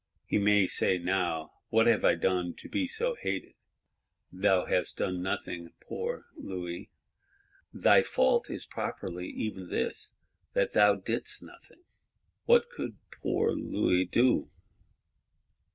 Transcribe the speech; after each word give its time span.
He 0.25 0.39
may 0.39 0.65
say 0.65 0.97
now: 0.97 1.51
What 1.69 1.85
have 1.85 2.03
I 2.03 2.15
done 2.15 2.55
to 2.55 2.67
be 2.67 2.87
so 2.87 3.13
hated? 3.13 3.53
Thou 4.31 4.65
hast 4.65 4.97
done 4.97 5.21
nothing, 5.21 5.73
poor 5.79 6.25
Louis! 6.35 6.89
Thy 7.71 8.01
fault 8.01 8.49
is 8.49 8.65
properly 8.65 9.27
even 9.27 9.69
this, 9.69 10.15
that 10.53 10.73
thou 10.73 10.95
didst 10.95 11.43
nothing. 11.43 11.83
What 12.45 12.71
could 12.71 12.97
poor 13.21 13.51
Louis 13.51 14.05
do? 14.05 14.49